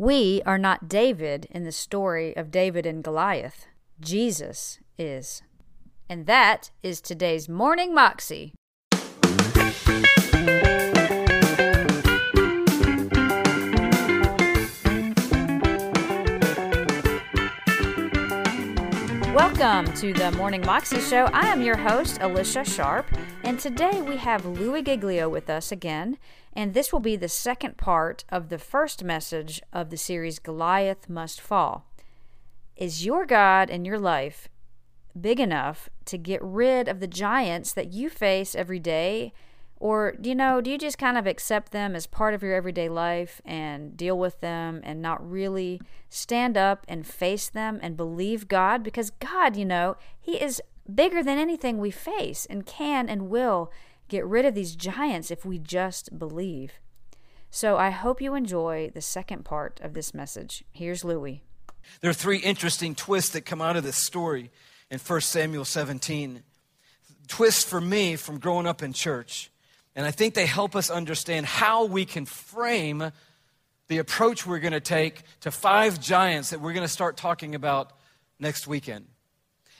[0.00, 3.66] We are not David in the story of David and Goliath.
[4.00, 5.42] Jesus is.
[6.08, 8.54] And that is today's Morning Moxie.
[19.38, 21.26] Welcome to the Morning Moxie Show.
[21.26, 23.06] I am your host, Alicia Sharp,
[23.44, 26.18] and today we have Louis Giglio with us again,
[26.54, 31.08] and this will be the second part of the first message of the series Goliath
[31.08, 31.86] Must Fall.
[32.74, 34.48] Is your God in your life
[35.18, 39.32] big enough to get rid of the giants that you face every day?
[39.80, 42.88] Or, you know, do you just kind of accept them as part of your everyday
[42.88, 48.48] life and deal with them and not really stand up and face them and believe
[48.48, 48.82] God?
[48.82, 50.60] Because God, you know, He is
[50.92, 53.70] bigger than anything we face and can and will
[54.08, 56.80] get rid of these giants if we just believe.
[57.50, 60.64] So I hope you enjoy the second part of this message.
[60.72, 61.42] Here's Louis.
[62.00, 64.50] There are three interesting twists that come out of this story
[64.90, 66.42] in 1 Samuel 17.
[67.28, 69.50] Twists for me from growing up in church.
[69.96, 73.10] And I think they help us understand how we can frame
[73.88, 77.54] the approach we're going to take to five giants that we're going to start talking
[77.54, 77.92] about
[78.38, 79.06] next weekend.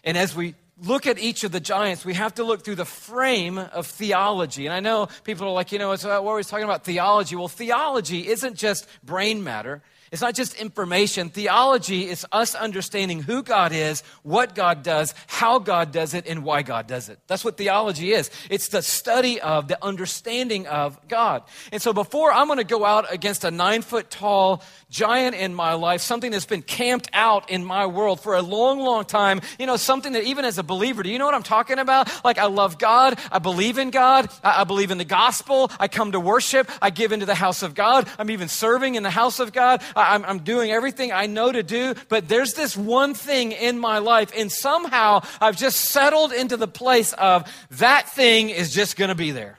[0.03, 2.85] And as we look at each of the giants, we have to look through the
[2.85, 4.67] frame of theology.
[4.67, 7.37] And I know people are like, you know, it's what we're always talking about theology.
[7.37, 9.83] Well, theology isn't just brain matter.
[10.11, 11.31] It's not just information.
[11.31, 16.45] Theology is us understanding who God is, what God does, how God does it, and
[16.45, 17.19] why God does it.
[17.27, 18.31] That's what theology is.
[18.51, 21.43] It's the study of, the understanding of God.
[21.73, 25.55] And so before I'm going to go out against a nine foot tall giant in
[25.55, 29.41] my life, something that's been camped out in my world for a long, long time,
[29.59, 32.25] you know, something that even as a believer, do you know what I'm talking about?
[32.25, 33.19] Like, I love God.
[33.31, 34.31] I believe in God.
[34.43, 35.71] I, I believe in the gospel.
[35.79, 36.71] I come to worship.
[36.81, 38.09] I give into the house of God.
[38.19, 39.83] I'm even serving in the house of God.
[39.95, 43.99] I'm, I'm doing everything I know to do, but there's this one thing in my
[43.99, 49.09] life, and somehow I've just settled into the place of that thing is just going
[49.09, 49.59] to be there.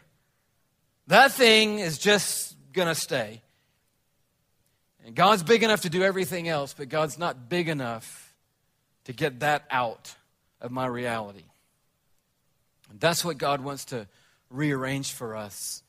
[1.08, 3.42] That thing is just going to stay.
[5.10, 8.32] And God's big enough to do everything else, but God's not big enough
[9.06, 10.14] to get that out
[10.62, 11.46] of my reality.
[12.92, 14.06] And that's what God wants to
[14.52, 15.82] rearrange for us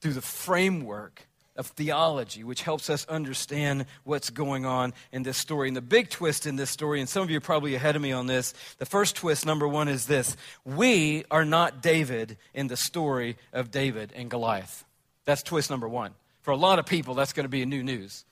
[0.00, 5.68] through the framework of theology, which helps us understand what's going on in this story.
[5.68, 8.02] And the big twist in this story, and some of you are probably ahead of
[8.02, 12.66] me on this, the first twist, number one, is this We are not David in
[12.66, 14.84] the story of David and Goliath.
[15.26, 16.10] That's twist number one.
[16.42, 18.24] For a lot of people, that's going to be new news.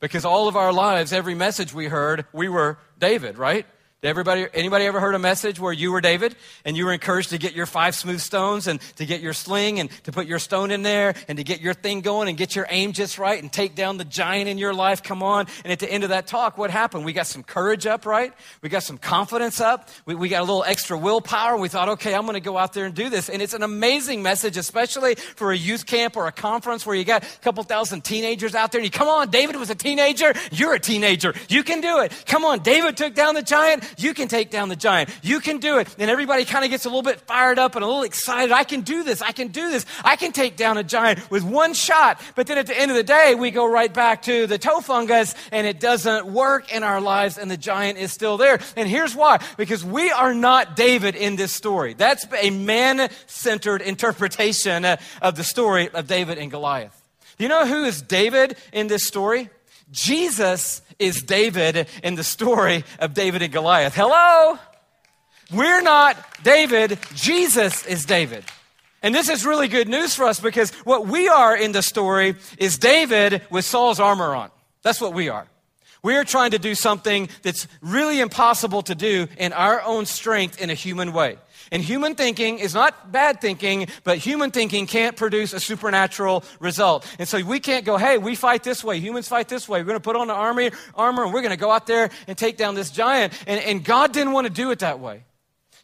[0.00, 3.66] Because all of our lives, every message we heard, we were David, right?
[4.02, 6.36] Everybody, anybody ever heard a message where you were David
[6.66, 9.80] and you were encouraged to get your five smooth stones and to get your sling
[9.80, 12.54] and to put your stone in there and to get your thing going and get
[12.54, 15.02] your aim just right and take down the giant in your life?
[15.02, 15.46] Come on.
[15.64, 17.06] And at the end of that talk, what happened?
[17.06, 18.34] We got some courage up, right?
[18.60, 19.88] We got some confidence up.
[20.04, 21.56] We, we got a little extra willpower.
[21.56, 23.30] We thought, okay, I'm going to go out there and do this.
[23.30, 27.04] And it's an amazing message, especially for a youth camp or a conference where you
[27.04, 30.34] got a couple thousand teenagers out there and you come on, David was a teenager.
[30.52, 31.32] You're a teenager.
[31.48, 32.12] You can do it.
[32.26, 33.84] Come on, David took down the giant.
[33.96, 35.10] You can take down the giant.
[35.22, 35.94] You can do it.
[35.98, 38.52] And everybody kind of gets a little bit fired up and a little excited.
[38.52, 39.22] I can do this.
[39.22, 39.86] I can do this.
[40.04, 42.20] I can take down a giant with one shot.
[42.34, 44.80] But then at the end of the day, we go right back to the toe
[44.80, 48.60] fungus and it doesn't work in our lives and the giant is still there.
[48.76, 49.40] And here's why.
[49.56, 51.94] Because we are not David in this story.
[51.94, 57.02] That's a man centered interpretation of the story of David and Goliath.
[57.38, 59.50] You know who is David in this story?
[59.90, 63.94] Jesus is David in the story of David and Goliath.
[63.94, 64.58] Hello?
[65.52, 68.44] We're not David, Jesus is David.
[69.02, 72.34] And this is really good news for us because what we are in the story
[72.58, 74.50] is David with Saul's armor on.
[74.82, 75.46] That's what we are.
[76.06, 80.60] We are trying to do something that's really impossible to do in our own strength
[80.60, 81.36] in a human way.
[81.72, 87.04] And human thinking is not bad thinking, but human thinking can't produce a supernatural result.
[87.18, 89.00] And so we can't go, hey, we fight this way.
[89.00, 89.80] Humans fight this way.
[89.80, 92.10] We're going to put on the army, armor and we're going to go out there
[92.28, 93.32] and take down this giant.
[93.48, 95.24] And, and God didn't want to do it that way.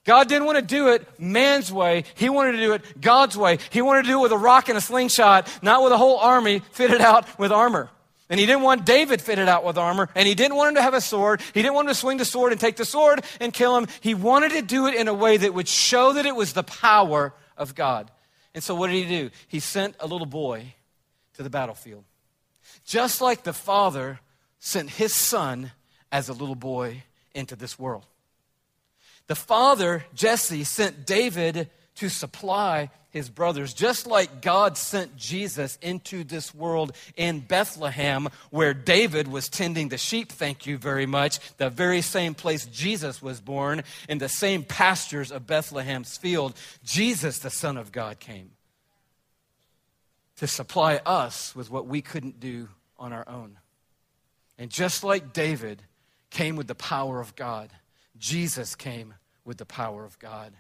[0.05, 2.05] God didn't want to do it man's way.
[2.15, 3.59] He wanted to do it God's way.
[3.71, 6.19] He wanted to do it with a rock and a slingshot, not with a whole
[6.19, 7.91] army fitted out with armor.
[8.33, 10.83] And he didn't want David fitted out with armor, and he didn't want him to
[10.83, 11.43] have a sword.
[11.53, 13.87] He didn't want him to swing the sword and take the sword and kill him.
[14.01, 16.63] He wanted to do it in a way that would show that it was the
[16.63, 18.11] power of God.
[18.55, 19.31] And so, what did he do?
[19.49, 20.75] He sent a little boy
[21.35, 22.05] to the battlefield.
[22.87, 24.21] Just like the father
[24.59, 25.73] sent his son
[26.11, 27.03] as a little boy
[27.35, 28.07] into this world.
[29.27, 36.25] The father, Jesse, sent David to supply his brothers, just like God sent Jesus into
[36.25, 41.69] this world in Bethlehem, where David was tending the sheep, thank you very much, the
[41.69, 46.55] very same place Jesus was born, in the same pastures of Bethlehem's field.
[46.83, 48.53] Jesus, the Son of God, came
[50.37, 52.69] to supply us with what we couldn't do
[52.99, 53.59] on our own.
[54.59, 55.83] And just like David
[56.31, 57.71] came with the power of God,
[58.17, 60.55] Jesus came with the power of God.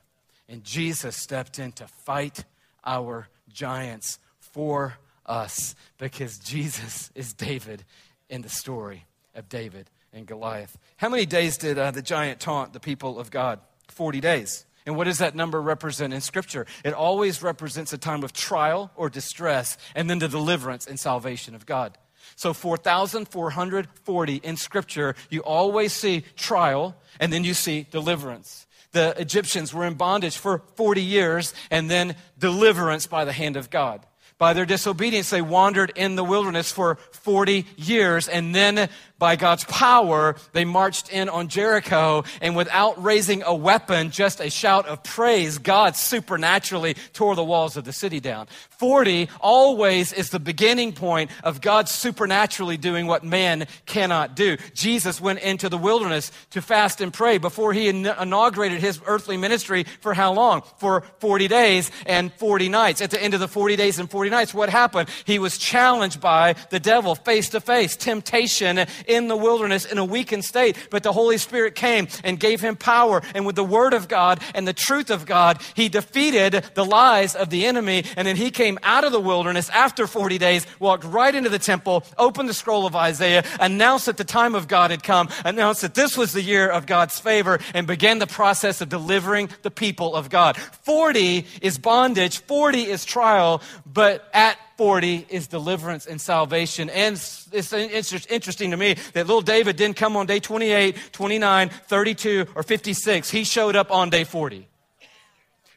[0.52, 2.44] And Jesus stepped in to fight
[2.84, 7.84] our giants for us because Jesus is David
[8.28, 10.76] in the story of David and Goliath.
[10.99, 13.60] How many days did uh, the giant taunt the people of God?
[13.88, 14.66] 40 days.
[14.84, 16.66] And what does that number represent in Scripture?
[16.84, 21.55] It always represents a time of trial or distress and then the deliverance and salvation
[21.55, 21.96] of God.
[22.37, 29.74] So 4,440 in Scripture, you always see trial and then you see deliverance the Egyptians
[29.74, 34.06] were in bondage for 40 years and then deliverance by the hand of God.
[34.38, 38.88] By their disobedience, they wandered in the wilderness for 40 years and then
[39.23, 44.50] by God's power, they marched in on Jericho, and without raising a weapon, just a
[44.50, 48.49] shout of praise, God supernaturally tore the walls of the city down.
[48.79, 54.56] 40 always is the beginning point of God supernaturally doing what man cannot do.
[54.75, 59.84] Jesus went into the wilderness to fast and pray before he inaugurated his earthly ministry
[60.00, 60.62] for how long?
[60.79, 63.00] For 40 days and 40 nights.
[63.00, 65.08] At the end of the 40 days and 40 nights, what happened?
[65.25, 70.05] He was challenged by the devil face to face, temptation in the wilderness in a
[70.05, 73.23] weakened state, but the Holy Spirit came and gave him power.
[73.34, 77.37] And with the Word of God and the truth of God, he defeated the lies
[77.37, 78.05] of the enemy.
[78.17, 81.58] And then he came out of the wilderness after 40 days, walked right into the
[81.58, 85.82] temple, opened the scroll of Isaiah, announced that the time of God had come, announced
[85.82, 89.70] that this was the year of God's favor, and began the process of delivering the
[89.70, 90.56] people of God.
[90.56, 96.90] 40 is bondage, 40 is trial, but at 40 is deliverance and salvation.
[96.90, 97.14] And
[97.52, 102.62] it's interesting to me that little David didn't come on day 28, 29, 32, or
[102.62, 103.30] 56.
[103.30, 104.68] He showed up on day 40.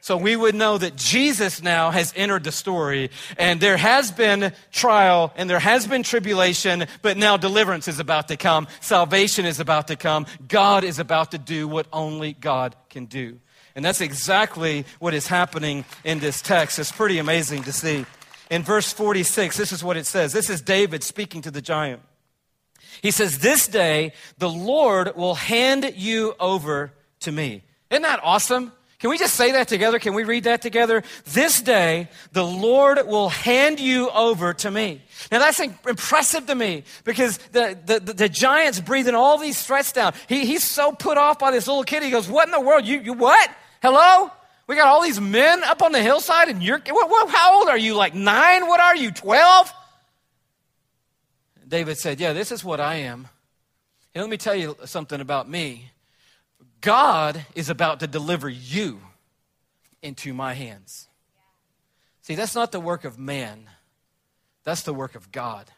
[0.00, 4.52] So we would know that Jesus now has entered the story and there has been
[4.70, 8.68] trial and there has been tribulation, but now deliverance is about to come.
[8.80, 10.26] Salvation is about to come.
[10.46, 13.40] God is about to do what only God can do.
[13.74, 16.78] And that's exactly what is happening in this text.
[16.78, 18.06] It's pretty amazing to see.
[18.50, 20.32] In verse 46, this is what it says.
[20.32, 22.02] This is David speaking to the giant.
[23.02, 27.62] He says, This day the Lord will hand you over to me.
[27.90, 28.72] Isn't that awesome?
[28.98, 29.98] Can we just say that together?
[29.98, 31.02] Can we read that together?
[31.26, 35.02] This day, the Lord will hand you over to me.
[35.30, 39.92] Now that's impressive to me because the, the, the, the giant's breathing all these threats
[39.92, 40.14] down.
[40.28, 42.04] He, he's so put off by this little kid.
[42.04, 42.86] He goes, what in the world?
[42.86, 43.50] You, you what?
[43.82, 44.30] Hello?
[44.66, 47.68] We got all these men up on the hillside, and you're, what, what, how old
[47.68, 47.94] are you?
[47.94, 48.66] Like nine?
[48.66, 49.72] What are you, 12?
[51.68, 53.28] David said, Yeah, this is what I am.
[54.14, 55.90] And let me tell you something about me.
[56.80, 59.00] God is about to deliver you
[60.02, 61.08] into my hands.
[62.22, 63.70] See, that's not the work of man,
[64.64, 65.70] that's the work of God.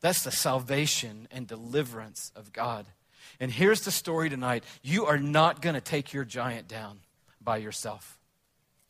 [0.00, 2.86] That's the salvation and deliverance of God.
[3.40, 7.00] And here's the story tonight you are not going to take your giant down
[7.40, 8.15] by yourself.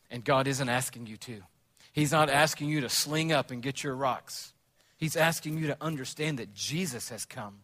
[0.09, 1.41] And God isn't asking you to.
[1.91, 4.53] He's not asking you to sling up and get your rocks.
[4.97, 7.59] He's asking you to understand that Jesus has come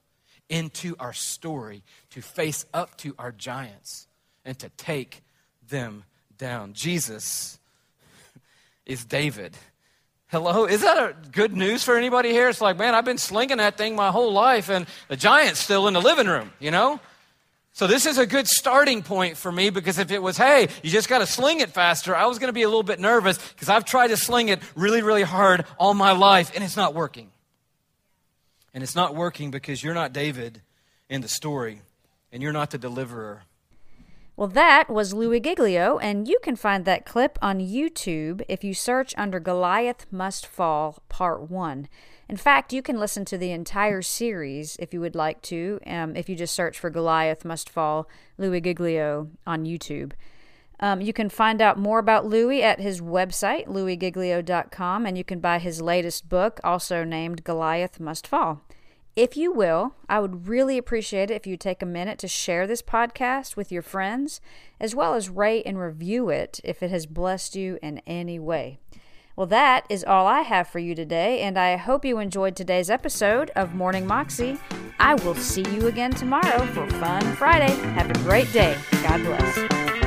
[0.49, 4.07] into our story to face up to our giants
[4.43, 5.23] and to take
[5.69, 6.03] them
[6.37, 6.73] down.
[6.73, 7.59] Jesus
[8.85, 9.55] is David.
[10.27, 10.65] Hello?
[10.65, 12.49] Is that a good news for anybody here?
[12.49, 15.87] It's like, man, I've been slinging that thing my whole life, and the giant's still
[15.87, 16.99] in the living room, you know?
[17.75, 20.91] So this is a good starting point for me because if it was, hey, you
[20.91, 23.39] just got to sling it faster, I was going to be a little bit nervous
[23.49, 26.93] because I've tried to sling it really, really hard all my life and it's not
[26.93, 27.31] working.
[28.75, 30.61] And it's not working because you're not David
[31.09, 31.81] in the story
[32.31, 33.41] and you're not the deliverer.
[34.35, 38.73] Well, that was Louis Giglio, and you can find that clip on YouTube if you
[38.73, 41.87] search under Goliath Must Fall Part 1.
[42.33, 46.15] In fact, you can listen to the entire series if you would like to, um,
[46.15, 48.09] if you just search for Goliath Must Fall
[48.39, 50.13] Louis Giglio on YouTube.
[50.79, 55.41] Um, you can find out more about Louis at his website, louisgiglio.com, and you can
[55.41, 58.63] buy his latest book, also named Goliath Must Fall.
[59.15, 62.65] If you will, I would really appreciate it if you take a minute to share
[62.65, 64.41] this podcast with your friends,
[64.79, 68.79] as well as rate and review it if it has blessed you in any way.
[69.35, 72.91] Well, that is all I have for you today, and I hope you enjoyed today's
[72.91, 74.59] episode of Morning Moxie.
[74.99, 77.73] I will see you again tomorrow for Fun Friday.
[77.93, 78.77] Have a great day.
[79.01, 80.02] God bless.